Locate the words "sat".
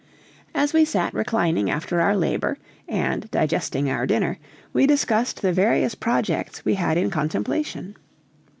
0.83-1.13